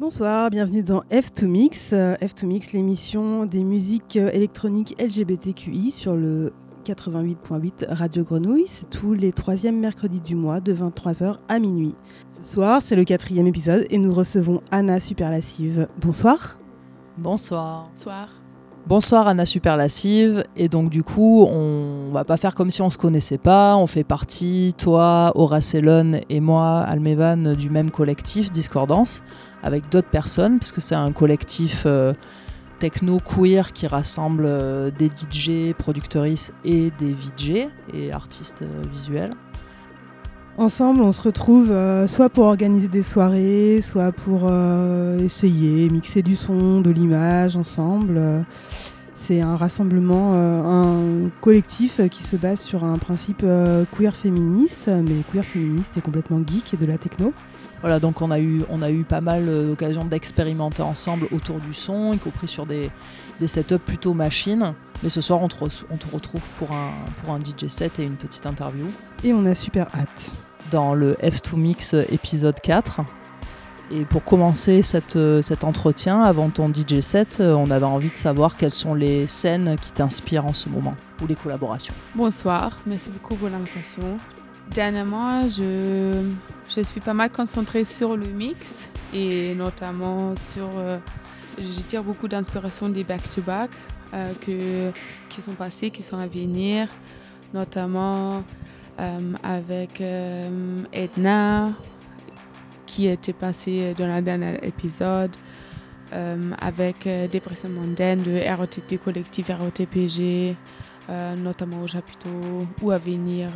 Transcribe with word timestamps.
Bonsoir, 0.00 0.50
bienvenue 0.50 0.82
dans 0.82 1.02
F2Mix. 1.02 1.90
Euh, 1.92 2.16
F2Mix, 2.16 2.72
l'émission 2.72 3.46
des 3.46 3.62
musiques 3.62 4.16
euh, 4.16 4.28
électroniques 4.32 5.00
LGBTQI 5.00 5.92
sur 5.92 6.16
le 6.16 6.52
88.8 6.84 7.86
Radio 7.88 8.24
Grenouille. 8.24 8.64
C'est 8.66 8.90
tous 8.90 9.14
les 9.14 9.32
troisièmes 9.32 9.78
mercredis 9.78 10.18
du 10.18 10.34
mois 10.34 10.58
de 10.58 10.74
23h 10.74 11.36
à 11.48 11.58
minuit. 11.60 11.94
Ce 12.30 12.42
soir, 12.42 12.82
c'est 12.82 12.96
le 12.96 13.04
quatrième 13.04 13.46
épisode 13.46 13.86
et 13.88 13.98
nous 13.98 14.12
recevons 14.12 14.62
Anna 14.72 14.98
Superlassive. 14.98 15.86
Bonsoir. 16.00 16.58
Bonsoir. 17.16 17.88
Bonsoir. 17.90 18.28
Bonsoir 18.86 19.28
Anna 19.28 19.46
Superlassive. 19.46 20.44
Et 20.56 20.68
donc 20.68 20.90
du 20.90 21.02
coup, 21.02 21.44
on 21.44 22.10
va 22.12 22.24
pas 22.24 22.36
faire 22.36 22.54
comme 22.54 22.70
si 22.70 22.82
on 22.82 22.90
se 22.90 22.98
connaissait 22.98 23.38
pas. 23.38 23.76
On 23.76 23.86
fait 23.86 24.04
partie, 24.04 24.74
toi, 24.76 25.32
Horace 25.36 25.74
Elon 25.74 26.20
et 26.28 26.40
moi, 26.40 26.80
Almevan, 26.80 27.54
du 27.54 27.70
même 27.70 27.90
collectif 27.90 28.52
Discordance, 28.52 29.22
avec 29.64 29.88
d'autres 29.88 30.08
personnes, 30.08 30.58
puisque 30.58 30.80
c'est 30.80 30.94
un 30.94 31.10
collectif 31.10 31.84
euh, 31.86 32.12
techno 32.78 33.18
queer 33.18 33.72
qui 33.72 33.86
rassemble 33.86 34.44
euh, 34.46 34.90
des 34.90 35.08
DJ, 35.08 35.72
productrices 35.76 36.52
et 36.64 36.92
des 36.98 37.14
VJ 37.14 37.68
et 37.94 38.12
artistes 38.12 38.62
euh, 38.62 38.82
visuels. 38.92 39.32
Ensemble, 40.58 41.00
on 41.00 41.10
se 41.10 41.22
retrouve 41.22 41.74
soit 42.06 42.28
pour 42.28 42.44
organiser 42.44 42.86
des 42.86 43.02
soirées, 43.02 43.80
soit 43.82 44.12
pour 44.12 44.48
essayer, 45.20 45.90
mixer 45.90 46.22
du 46.22 46.36
son, 46.36 46.80
de 46.80 46.92
l'image 46.92 47.56
ensemble. 47.56 48.44
C'est 49.16 49.40
un 49.40 49.56
rassemblement, 49.56 50.32
un 50.34 51.28
collectif 51.40 52.00
qui 52.08 52.22
se 52.22 52.36
base 52.36 52.60
sur 52.60 52.84
un 52.84 52.98
principe 52.98 53.44
queer 53.98 54.14
féministe, 54.14 54.88
mais 54.88 55.24
queer 55.32 55.44
féministe 55.44 55.96
et 55.96 56.00
complètement 56.00 56.38
geek 56.38 56.74
et 56.74 56.76
de 56.76 56.86
la 56.86 56.98
techno. 56.98 57.32
Voilà, 57.84 58.00
donc 58.00 58.22
on 58.22 58.30
a 58.30 58.40
eu, 58.40 58.62
on 58.70 58.80
a 58.80 58.90
eu 58.90 59.04
pas 59.04 59.20
mal 59.20 59.44
d'occasions 59.44 60.06
d'expérimenter 60.06 60.80
ensemble 60.80 61.28
autour 61.32 61.58
du 61.60 61.74
son, 61.74 62.14
y 62.14 62.18
compris 62.18 62.48
sur 62.48 62.64
des, 62.64 62.90
des 63.40 63.46
setups 63.46 63.76
plutôt 63.76 64.14
machines. 64.14 64.72
Mais 65.02 65.10
ce 65.10 65.20
soir, 65.20 65.42
on 65.42 65.48
te, 65.48 65.56
on 65.90 65.98
te, 65.98 66.10
retrouve 66.10 66.48
pour 66.56 66.72
un, 66.72 66.92
pour 67.18 67.34
un 67.34 67.40
DJ 67.40 67.66
set 67.66 67.98
et 67.98 68.04
une 68.04 68.16
petite 68.16 68.46
interview. 68.46 68.86
Et 69.22 69.34
on 69.34 69.44
a 69.44 69.52
super 69.52 69.88
hâte. 69.94 70.32
Dans 70.70 70.94
le 70.94 71.12
F2 71.22 71.56
Mix 71.56 71.92
épisode 72.08 72.58
4. 72.58 73.02
Et 73.90 74.06
pour 74.06 74.24
commencer 74.24 74.80
cette, 74.80 75.18
cet 75.42 75.62
entretien, 75.62 76.22
avant 76.22 76.48
ton 76.48 76.72
DJ 76.72 77.00
set, 77.00 77.42
on 77.42 77.70
avait 77.70 77.84
envie 77.84 78.08
de 78.08 78.16
savoir 78.16 78.56
quelles 78.56 78.72
sont 78.72 78.94
les 78.94 79.26
scènes 79.26 79.76
qui 79.78 79.92
t'inspirent 79.92 80.46
en 80.46 80.54
ce 80.54 80.70
moment, 80.70 80.94
ou 81.20 81.26
les 81.26 81.34
collaborations. 81.34 81.92
Bonsoir, 82.14 82.78
merci 82.86 83.10
beaucoup 83.10 83.34
pour 83.34 83.50
l'invitation. 83.50 84.18
Dernièrement, 84.70 85.46
je, 85.46 86.32
je 86.68 86.80
suis 86.80 87.00
pas 87.00 87.14
mal 87.14 87.30
concentrée 87.30 87.84
sur 87.84 88.16
le 88.16 88.26
mix 88.26 88.90
et 89.12 89.54
notamment 89.54 90.34
sur... 90.36 90.68
Euh, 90.76 90.98
je 91.58 91.82
tire 91.82 92.02
beaucoup 92.02 92.26
d'inspiration 92.26 92.88
des 92.88 93.04
back-to-back 93.04 93.70
euh, 94.12 94.90
qui 95.28 95.40
sont 95.40 95.52
passés, 95.52 95.90
qui 95.90 96.02
sont 96.02 96.18
à 96.18 96.26
venir, 96.26 96.88
notamment 97.52 98.42
euh, 98.98 99.32
avec 99.42 100.02
Edna, 100.92 101.72
qui 102.86 103.06
était 103.06 103.32
passé 103.32 103.94
dans 103.96 104.12
le 104.12 104.20
dernier 104.20 104.58
épisode, 104.62 105.36
avec 106.60 107.08
Dépression 107.30 107.68
mondaine 107.68 108.22
de 108.22 108.40
ROT, 108.56 108.82
du 108.88 108.98
collectif 108.98 109.48
ROTPG, 109.48 110.56
notamment 111.36 111.82
au 111.82 111.86
chapiteau, 111.86 112.66
ou 112.82 112.90
à 112.90 112.98
venir 112.98 113.50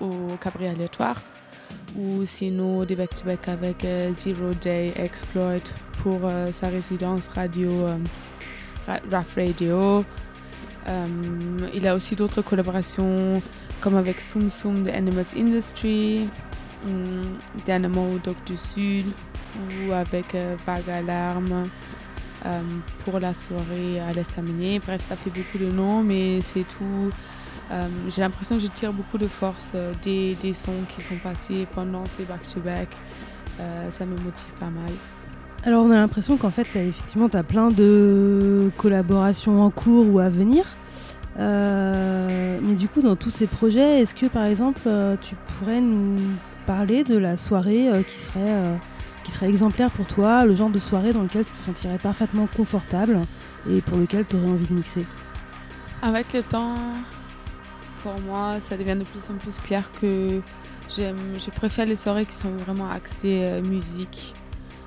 au 0.00 0.36
cabrioletoire 0.40 1.22
ou 1.96 2.24
sinon 2.24 2.84
des 2.84 2.96
back-to-back 2.96 3.48
avec 3.48 3.84
euh, 3.84 4.12
Zero 4.14 4.52
Day 4.60 4.92
Exploit 4.96 5.72
pour 6.02 6.20
euh, 6.24 6.52
sa 6.52 6.68
résidence 6.68 7.28
radio 7.28 7.70
euh, 7.70 7.96
RAF 9.10 9.34
Radio. 9.34 10.04
Il 11.74 11.88
a 11.88 11.96
aussi 11.96 12.14
d'autres 12.14 12.42
collaborations 12.42 13.42
comme 13.80 13.96
avec 13.96 14.20
Soum 14.20 14.50
Soum 14.50 14.84
de 14.84 14.90
Animals 14.90 15.26
Industry, 15.36 16.28
dernièrement 17.64 18.08
au 18.12 18.18
Doc 18.18 18.36
du 18.46 18.56
Sud 18.56 19.06
ou 19.58 19.92
avec 19.92 20.36
Vague 20.64 20.88
Alarme 20.88 21.68
pour 23.04 23.18
la 23.18 23.34
soirée 23.34 23.98
à 23.98 24.12
l'estaminet. 24.12 24.78
Bref, 24.78 25.00
ça 25.00 25.16
fait 25.16 25.30
beaucoup 25.30 25.58
de 25.58 25.72
noms, 25.72 26.04
mais 26.04 26.40
c'est 26.40 26.62
tout. 26.68 27.10
Euh, 27.70 27.88
j'ai 28.08 28.22
l'impression 28.22 28.56
que 28.56 28.62
je 28.62 28.68
tire 28.68 28.92
beaucoup 28.92 29.18
de 29.18 29.26
force 29.26 29.72
euh, 29.74 29.92
des, 30.02 30.36
des, 30.36 30.52
sons 30.52 30.84
qui 30.88 31.02
sont 31.02 31.16
passés 31.16 31.66
pendant 31.74 32.04
ces 32.06 32.24
back-to-back. 32.24 32.88
Euh, 33.58 33.90
ça 33.90 34.06
me 34.06 34.16
motive 34.16 34.52
pas 34.60 34.66
mal. 34.66 34.92
Alors 35.64 35.84
on 35.84 35.90
a 35.90 35.96
l'impression 35.96 36.36
qu'en 36.36 36.50
fait, 36.50 36.66
as, 36.76 36.84
effectivement, 36.84 37.28
tu 37.28 37.36
as 37.36 37.42
plein 37.42 37.70
de 37.70 38.70
collaborations 38.76 39.62
en 39.62 39.70
cours 39.70 40.06
ou 40.08 40.20
à 40.20 40.28
venir. 40.28 40.64
Mais 41.38 42.74
du 42.74 42.88
coup, 42.88 43.02
dans 43.02 43.16
tous 43.16 43.30
ces 43.30 43.46
projets, 43.46 44.00
est-ce 44.00 44.14
que 44.14 44.26
par 44.26 44.44
exemple, 44.44 44.88
tu 45.20 45.34
pourrais 45.34 45.80
nous 45.80 46.18
parler 46.66 47.04
de 47.04 47.18
la 47.18 47.36
soirée 47.36 47.90
qui, 48.06 48.18
serait, 48.18 48.78
qui 49.24 49.32
serait 49.32 49.48
exemplaire 49.48 49.90
pour 49.90 50.06
toi, 50.06 50.46
le 50.46 50.54
genre 50.54 50.70
de 50.70 50.78
soirée 50.78 51.12
dans 51.12 51.22
lequel 51.22 51.44
tu 51.44 51.52
te 51.52 51.60
sentirais 51.60 51.98
parfaitement 51.98 52.48
confortable 52.56 53.18
et 53.70 53.80
pour 53.82 53.98
lequel 53.98 54.24
tu 54.26 54.36
aurais 54.36 54.46
envie 54.46 54.66
de 54.66 54.74
mixer? 54.74 55.04
Avec 56.02 56.32
le 56.32 56.42
temps, 56.42 56.76
pour 58.06 58.20
moi, 58.20 58.60
ça 58.60 58.76
devient 58.76 58.96
de 58.96 59.02
plus 59.02 59.28
en 59.30 59.36
plus 59.36 59.58
clair 59.58 59.90
que 60.00 60.40
j'aime, 60.88 61.18
je 61.44 61.50
préfère 61.50 61.86
les 61.86 61.96
soirées 61.96 62.24
qui 62.24 62.36
sont 62.36 62.52
vraiment 62.52 62.88
axées 62.88 63.42
euh, 63.42 63.60
musique. 63.62 64.32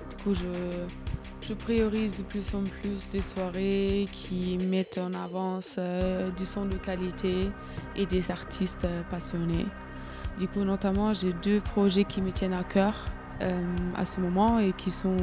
Du 0.09 0.24
coup, 0.24 0.34
je, 0.34 1.53
priorise 1.56 2.16
de 2.16 2.24
plus 2.24 2.53
en 2.53 2.63
plus 2.63 3.09
des 3.09 3.22
soirées 3.22 4.08
qui 4.12 4.58
mettent 4.59 5.00
en 5.00 5.13
avance 5.16 5.75
euh, 5.79 6.29
du 6.29 6.46
son 6.46 6.66
de 6.66 6.75
qualité 6.75 7.50
et 7.96 8.06
des 8.06 8.31
artistes 8.31 8.85
euh, 8.85 9.02
passionnés. 9.09 9.66
Du 10.38 10.47
coup, 10.47 10.62
notamment, 10.62 11.13
j'ai 11.13 11.34
deux 11.44 11.59
projets 11.59 12.06
qui 12.06 12.22
me 12.22 12.31
tiennent 12.31 12.53
à 12.53 12.63
cœur 12.63 12.94
à 13.96 14.06
ce 14.06 14.19
moment 14.19 14.59
et 14.59 14.74
qui 14.74 14.91
sont, 14.91 15.18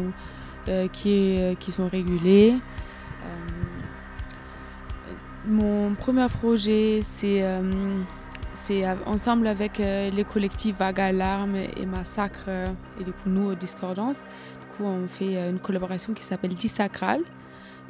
qui, 0.93 1.39
qui 1.61 1.73
sont 1.73 1.87
régulés. 1.87 2.55
Mon 5.47 5.95
premier 5.95 6.27
projet, 6.27 7.03
c'est 7.05 7.45
euh, 7.45 7.95
ensemble 9.07 9.47
avec 9.47 9.79
euh, 9.79 10.11
les 10.11 10.25
collectifs 10.25 10.77
Vague 10.77 11.01
Alarme 11.01 11.55
et 11.55 11.87
Massacre 11.87 12.47
euh, 12.49 12.67
et 13.01 13.05
du 13.05 13.13
coup 13.13 13.29
nous 13.29 13.55
Discordance. 13.55 14.19
Du 14.19 14.77
coup, 14.77 14.85
on 14.85 15.07
fait 15.07 15.49
une 15.49 15.61
collaboration 15.61 16.15
qui 16.15 16.25
s'appelle 16.25 16.55
Dissacral 16.57 17.21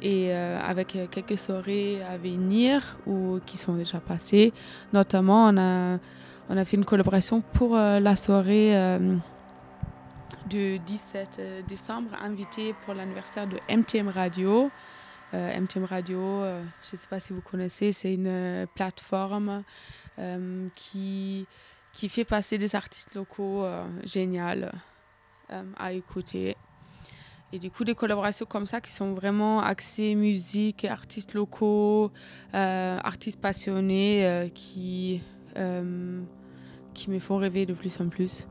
et 0.03 0.31
avec 0.31 0.95
quelques 1.09 1.39
soirées 1.39 2.03
à 2.03 2.17
venir 2.17 2.97
ou 3.07 3.39
qui 3.47 3.57
sont 3.57 3.73
déjà 3.73 3.99
passées. 3.99 4.53
Notamment, 4.93 5.47
on 5.47 5.57
a, 5.57 5.97
on 6.49 6.57
a 6.57 6.65
fait 6.65 6.77
une 6.77 6.85
collaboration 6.85 7.41
pour 7.41 7.75
la 7.75 8.15
soirée 8.15 8.99
du 10.47 10.77
17 10.77 11.65
décembre, 11.67 12.11
invitée 12.23 12.75
pour 12.85 12.93
l'anniversaire 12.93 13.47
de 13.47 13.57
MTM 13.75 14.09
Radio. 14.09 14.69
Euh, 15.33 15.59
MTM 15.59 15.83
Radio, 15.83 16.19
euh, 16.19 16.63
je 16.81 16.93
ne 16.93 16.97
sais 16.97 17.07
pas 17.07 17.19
si 17.19 17.33
vous 17.33 17.41
connaissez, 17.41 17.91
c'est 17.91 18.13
une 18.13 18.27
euh, 18.27 18.65
plateforme 18.75 19.63
qui, 20.73 21.45
fait 21.93 22.23
passer 22.23 22.57
des 22.57 22.75
artistes 22.75 23.13
locaux 23.15 23.65
géniaux 24.03 24.67
à 25.77 25.91
écouter. 25.91 26.55
Et 27.53 27.59
du 27.59 27.69
coup, 27.69 27.83
des 27.83 27.93
collaborations 27.93 28.45
comme 28.45 28.65
ça 28.65 28.81
qui 28.81 28.91
sont 28.91 29.13
vraiment 29.13 29.61
axées 29.61 30.15
musique, 30.15 30.85
artistes 30.85 31.35
locaux, 31.35 32.11
artistes 32.53 33.39
passionnés 33.39 34.51
qui 34.55 35.21
me 35.55 37.19
font 37.19 37.37
rêver 37.37 37.67
de 37.67 37.73
plus 37.73 37.99
en 37.99 38.09
plus. 38.09 38.47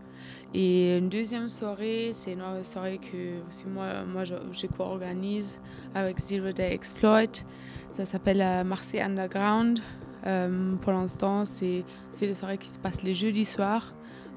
Et 0.54 0.96
une 0.96 1.08
deuxième 1.08 1.48
soirée, 1.48 2.12
c'est 2.14 2.32
une 2.32 2.64
soirée 2.64 2.98
que 2.98 3.68
moi, 3.68 4.04
moi 4.04 4.24
je, 4.24 4.66
co-organise 4.66 5.58
avec 5.94 6.18
Zero 6.18 6.52
Day 6.52 6.72
Exploit. 6.72 7.44
Ça 7.92 8.04
s'appelle 8.04 8.40
euh, 8.40 8.64
Marseille 8.64 9.00
Underground. 9.00 9.80
Euh, 10.26 10.74
pour 10.76 10.92
l'instant, 10.92 11.44
c'est 11.46 11.84
des 12.18 12.34
soirées 12.34 12.58
qui 12.58 12.68
se 12.68 12.78
passent 12.78 13.02
les 13.02 13.14
jeudis 13.14 13.44
soirs 13.44 13.94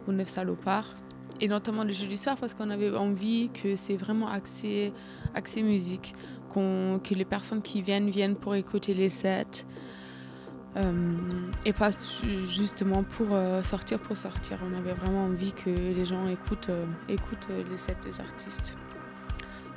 au 0.08 0.12
Neuf 0.12 0.30
Salopards. 0.30 0.96
Et 1.42 1.48
notamment 1.48 1.84
le 1.84 1.92
jeudi 1.92 2.18
soir 2.18 2.36
parce 2.38 2.54
qu'on 2.54 2.70
avait 2.70 2.94
envie 2.96 3.50
que 3.50 3.76
c'est 3.76 3.96
vraiment 3.96 4.28
axé, 4.28 4.92
axé 5.34 5.62
musique, 5.62 6.14
qu 6.54 6.60
que 7.04 7.14
les 7.14 7.26
personnes 7.26 7.62
qui 7.62 7.82
viennent 7.82 8.10
viennent 8.10 8.36
pour 8.36 8.56
écouter 8.56 8.94
les 8.94 9.10
sets. 9.10 9.66
Euh, 10.78 10.92
et 11.66 11.74
pas 11.74 11.90
justement 12.48 13.04
pour 13.04 13.28
euh, 13.32 13.64
sortir 13.64 14.00
pour 14.00 14.16
sortir. 14.16 14.60
On 14.70 14.78
avait 14.78 14.94
vraiment 14.94 15.26
envie 15.26 15.52
que 15.52 15.70
les 15.70 16.06
gens 16.06 16.28
écoutent, 16.28 16.70
euh, 16.70 16.86
écoutent 17.08 17.48
les 17.70 17.78
sets 17.78 17.98
des 18.04 18.20
artistes. 18.22 18.78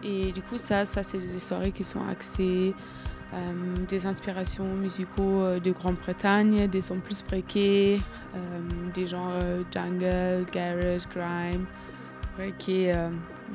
Et 0.02 0.32
du 0.32 0.42
coup, 0.42 0.58
ça, 0.58 0.84
ça 0.84 1.02
c'est 1.02 1.18
des 1.18 1.38
soirées 1.38 1.72
qui 1.72 1.84
sont 1.84 2.06
axées 2.08 2.74
des 3.88 4.04
inspirations 4.04 4.74
musicaux 4.74 5.58
de 5.58 5.70
Grande-Bretagne, 5.70 6.68
des 6.68 6.82
sons 6.82 7.00
plus 7.00 7.24
breakés, 7.24 7.98
des 8.92 9.06
gens 9.06 9.30
jungle, 9.72 10.44
garage, 10.52 11.08
grime, 11.08 11.64
breaké, 12.36 12.94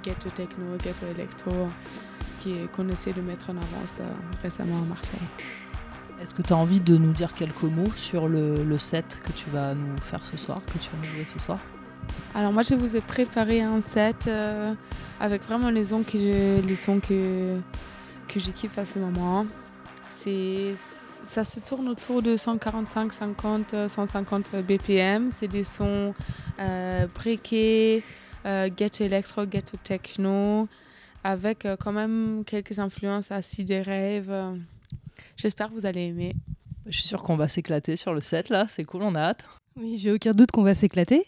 ghetto 0.02 0.32
techno, 0.32 0.66
ghetto 0.84 1.06
électro 1.06 1.70
qu'on 2.76 2.90
essaie 2.90 3.14
de 3.14 3.22
mettre 3.22 3.52
en 3.52 3.58
avance 3.58 4.00
récemment 4.42 4.80
à 4.80 4.86
Marseille. 4.86 5.67
Est-ce 6.22 6.34
que 6.34 6.42
tu 6.42 6.54
as 6.54 6.58
envie 6.58 6.80
de 6.80 6.98
nous 6.98 7.12
dire 7.12 7.34
quelques 7.34 7.64
mots 7.64 7.92
sur 7.96 8.28
le, 8.28 8.78
set 8.80 9.22
que 9.24 9.32
tu 9.32 9.50
vas 9.50 9.74
nous 9.74 9.98
faire 9.98 10.26
ce 10.26 10.38
soir, 10.38 10.62
que 10.66 10.78
tu 10.78 10.90
vas 10.90 10.98
nous 10.98 11.04
jouer 11.04 11.26
ce 11.26 11.40
soir? 11.40 11.60
Alors 12.34 12.54
moi 12.54 12.64
je 12.64 12.76
vous 12.76 12.96
ai 12.96 13.02
préparé 13.02 13.62
un 13.62 13.82
set 13.82 14.30
avec 15.20 15.44
vraiment 15.44 15.70
les 15.70 15.86
sons 15.86 16.04
que 16.04 16.62
les 16.62 16.76
sons 16.76 17.00
que, 17.00 17.60
que 18.28 18.80
à 18.80 18.86
ce 18.86 19.00
moment. 19.00 19.46
C'est 20.08 20.76
ça 21.28 21.44
se 21.44 21.60
tourne 21.60 21.90
autour 21.90 22.22
de 22.22 22.38
145, 22.38 23.12
50, 23.12 23.76
150 23.88 24.56
BPM. 24.66 25.30
C'est 25.32 25.48
des 25.48 25.64
sons 25.64 26.14
euh, 26.60 27.06
briqués, 27.14 28.04
euh, 28.46 28.70
ghetto 28.70 29.04
électro, 29.04 29.46
ghetto 29.46 29.78
techno, 29.84 30.68
avec 31.24 31.66
euh, 31.66 31.76
quand 31.78 31.92
même 31.92 32.44
quelques 32.46 32.80
influences 32.80 33.32
assis 33.32 33.66
des 33.66 33.82
rêves. 33.82 34.34
J'espère 35.36 35.70
que 35.70 35.74
vous 35.74 35.86
allez 35.86 36.06
aimer. 36.06 36.36
Je 36.86 36.98
suis 36.98 37.08
sûre 37.08 37.24
qu'on 37.24 37.36
va 37.36 37.48
s'éclater 37.48 37.96
sur 37.96 38.14
le 38.14 38.22
set 38.22 38.50
là, 38.50 38.66
c'est 38.70 38.84
cool, 38.84 39.04
on 39.04 39.16
a 39.16 39.20
hâte. 39.20 39.46
Oui, 39.76 39.98
j'ai 39.98 40.12
aucun 40.12 40.32
doute 40.32 40.52
qu'on 40.52 40.64
va 40.64 40.74
s'éclater. 40.74 41.26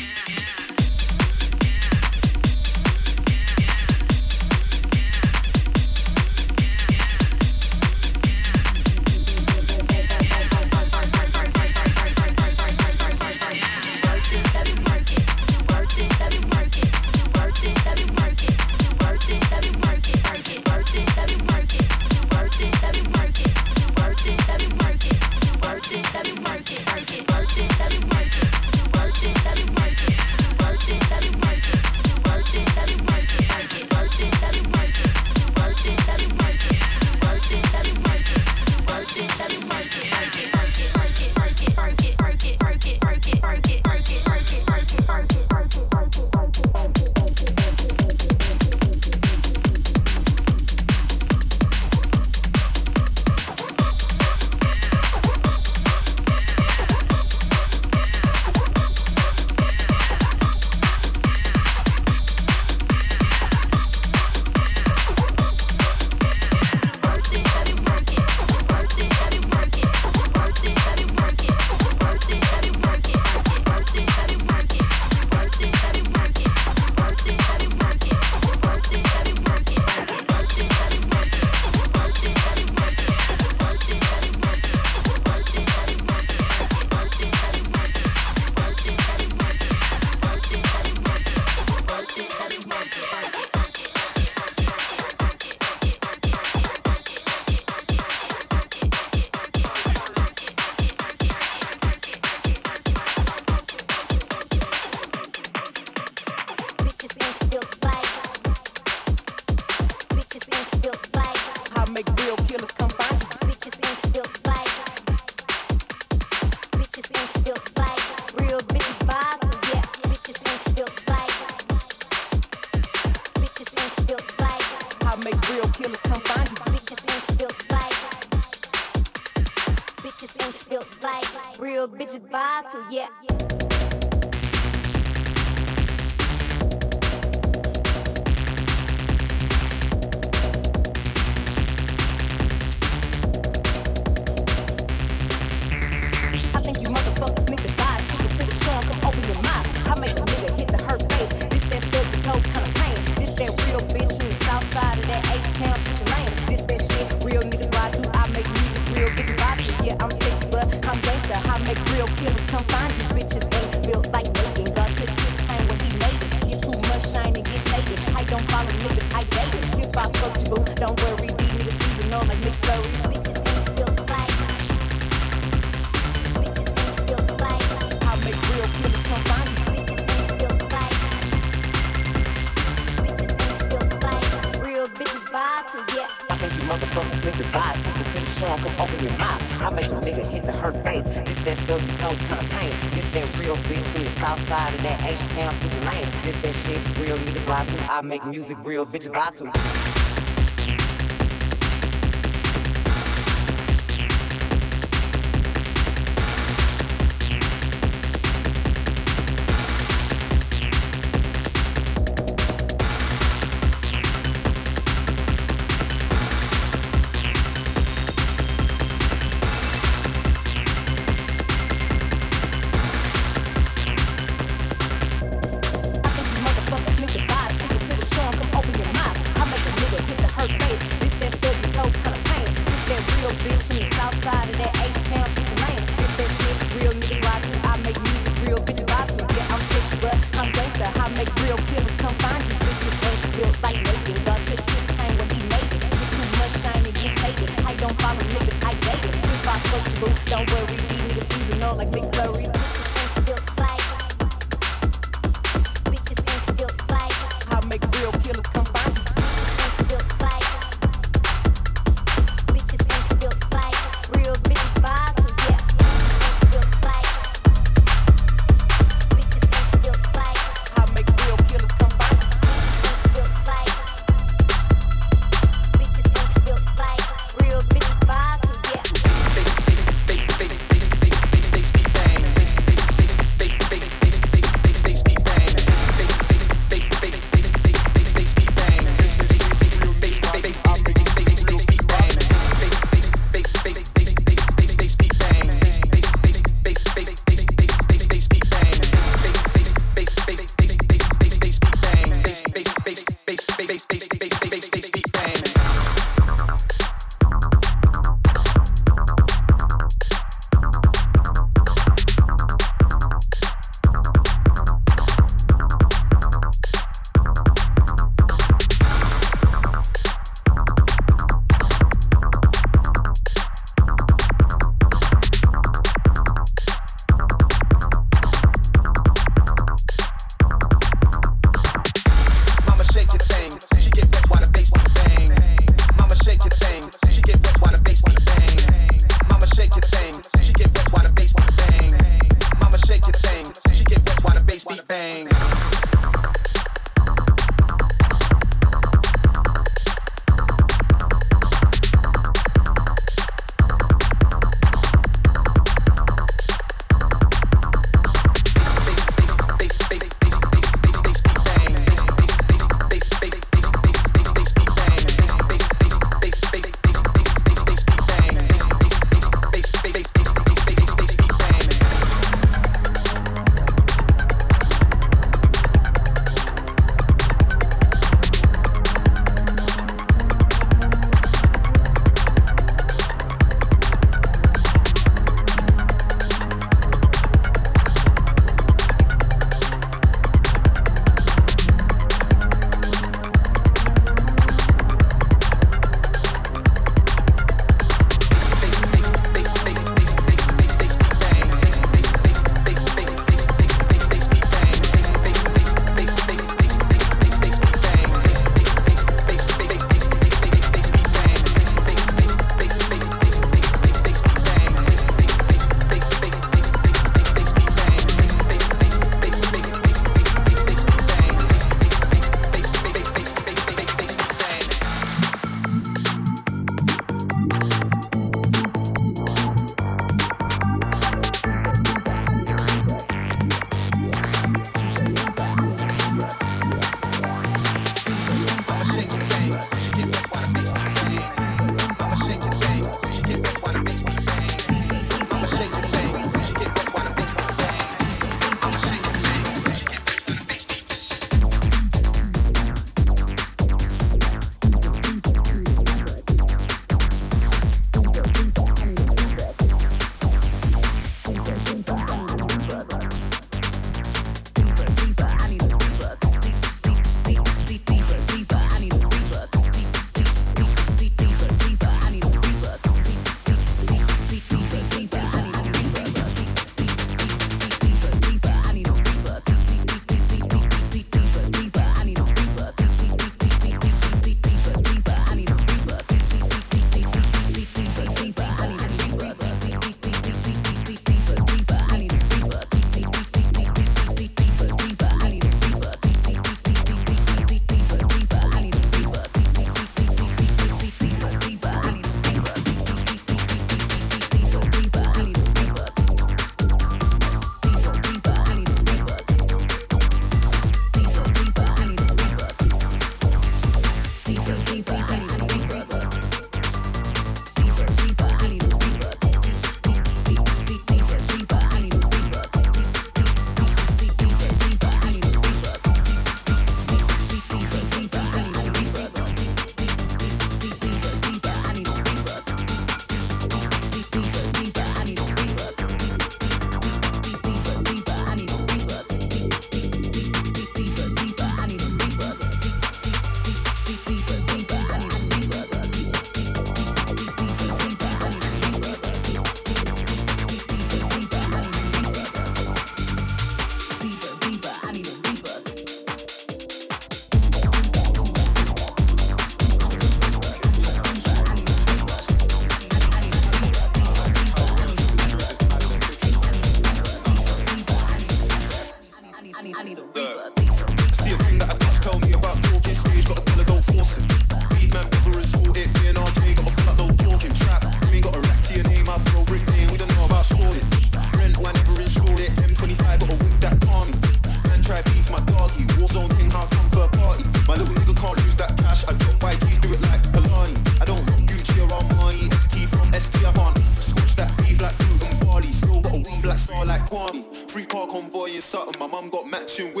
watching. 599.79 600.00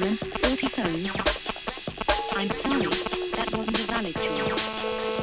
30 0.00 0.68
pounds. 0.68 1.88
I'm 2.36 2.50
sorry, 2.50 2.86
that 3.32 3.48
wasn't 3.56 3.78
a 3.78 3.82
valid 3.84 4.14
choice. 4.14 5.15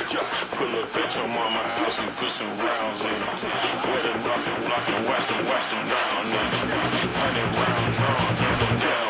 Pull 0.00 0.16
up 0.80 0.96
at 0.96 1.14
your 1.14 1.28
mama 1.28 1.60
house 1.76 1.98
and 2.00 2.16
put 2.16 2.30
some 2.32 2.56
rounds 2.56 3.04
in. 3.04 3.10
A 3.10 4.16
knock 4.24 4.48
and 4.48 4.64
block 4.64 4.88
and 4.88 5.04
watch 5.06 5.28
them, 5.28 5.44
watch 5.44 5.66
them 5.70 5.84
it. 5.92 6.50
Hundred 7.20 7.50
rounds 7.60 8.00
on, 8.00 8.80
down, 8.80 9.09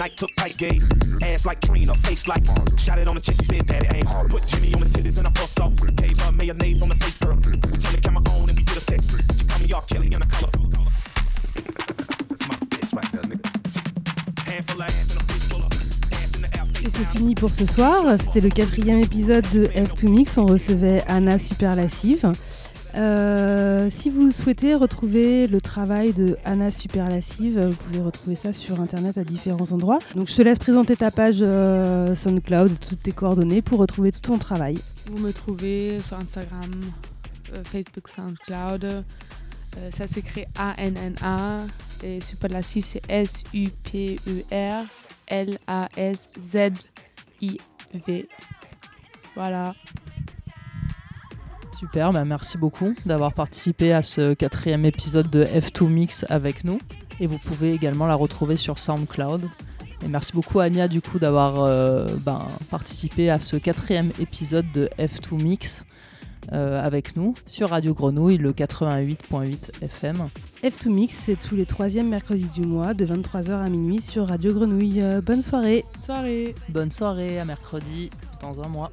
night, 0.00 0.16
took 0.16 0.34
pipe 0.36 0.56
gauge. 0.56 0.82
Ass 1.22 1.44
like 1.44 1.60
Trina, 1.60 1.94
face 1.94 2.26
like 2.26 2.44
shot 2.78 2.98
it 2.98 3.06
on 3.06 3.14
the 3.14 3.20
chick, 3.20 3.36
she 3.36 3.44
said 3.44 3.66
that 3.68 3.84
it 3.84 3.94
ain't. 3.94 4.30
Put 4.30 4.46
Jimmy 4.46 4.59
pour 17.40 17.52
ce 17.54 17.64
soir. 17.64 18.04
C'était 18.20 18.40
le 18.40 18.50
quatrième 18.50 18.98
épisode 18.98 19.46
de 19.50 19.64
F2Mix. 19.68 20.38
On 20.38 20.44
recevait 20.44 21.02
Anna 21.06 21.38
Superlassive. 21.38 22.32
Euh, 22.94 23.88
si 23.90 24.10
vous 24.10 24.30
souhaitez 24.30 24.74
retrouver 24.74 25.46
le 25.46 25.58
travail 25.58 26.12
de 26.12 26.36
Anna 26.44 26.70
Superlassive, 26.70 27.58
vous 27.58 27.74
pouvez 27.74 28.00
retrouver 28.02 28.34
ça 28.34 28.52
sur 28.52 28.78
internet 28.78 29.16
à 29.16 29.24
différents 29.24 29.72
endroits. 29.72 30.00
Donc 30.14 30.28
je 30.28 30.36
te 30.36 30.42
laisse 30.42 30.58
présenter 30.58 30.96
ta 30.96 31.10
page 31.10 31.38
euh, 31.40 32.14
SoundCloud 32.14 32.78
toutes 32.78 33.02
tes 33.02 33.12
coordonnées 33.12 33.62
pour 33.62 33.78
retrouver 33.78 34.12
tout 34.12 34.20
ton 34.20 34.36
travail. 34.36 34.76
Vous 35.10 35.18
me 35.18 35.32
trouvez 35.32 35.98
sur 36.02 36.18
Instagram, 36.18 36.70
euh, 37.54 37.64
Facebook, 37.64 38.08
SoundCloud. 38.08 38.84
Euh, 38.84 39.90
ça 39.96 40.06
s'écrit 40.06 40.44
A-N-N-A. 40.58 41.58
Et 42.02 42.20
Superlassive, 42.20 42.84
c'est 42.84 43.02
S-U-P-E-R 43.08 44.84
Voilà. 49.34 49.74
Super, 51.78 52.12
bah 52.12 52.24
merci 52.24 52.58
beaucoup 52.58 52.94
d'avoir 53.06 53.32
participé 53.32 53.92
à 53.92 54.02
ce 54.02 54.34
quatrième 54.34 54.84
épisode 54.84 55.30
de 55.30 55.44
F2 55.44 55.88
Mix 55.88 56.26
avec 56.28 56.64
nous. 56.64 56.78
Et 57.20 57.26
vous 57.26 57.38
pouvez 57.38 57.72
également 57.72 58.06
la 58.06 58.14
retrouver 58.14 58.56
sur 58.56 58.78
SoundCloud. 58.78 59.48
Et 60.04 60.08
merci 60.08 60.32
beaucoup 60.32 60.60
Ania 60.60 60.88
du 60.88 61.00
coup 61.00 61.18
d'avoir 61.18 61.62
euh, 61.62 62.06
ben, 62.18 62.46
participé 62.70 63.30
à 63.30 63.40
ce 63.40 63.56
quatrième 63.56 64.10
épisode 64.20 64.70
de 64.72 64.90
F2 64.98 65.42
Mix 65.42 65.84
euh, 66.52 66.82
avec 66.82 67.16
nous 67.16 67.34
sur 67.46 67.70
Radio 67.70 67.94
Grenouille, 67.94 68.38
le 68.38 68.52
88.8 68.52 69.82
FM. 69.82 70.26
F2Mix, 70.62 71.10
c'est 71.12 71.40
tous 71.40 71.56
les 71.56 71.66
troisièmes 71.66 72.08
mercredis 72.08 72.48
du 72.48 72.62
mois 72.62 72.94
de 72.94 73.06
23h 73.06 73.52
à 73.52 73.68
minuit 73.70 74.00
sur 74.00 74.28
Radio 74.28 74.52
Grenouille. 74.52 75.02
Euh, 75.02 75.20
bonne 75.20 75.42
soirée 75.42 75.84
Soirée. 76.04 76.54
Bonne 76.68 76.90
soirée, 76.90 77.38
à 77.38 77.44
mercredi 77.44 78.10
dans 78.42 78.60
un 78.62 78.68
mois. 78.68 78.90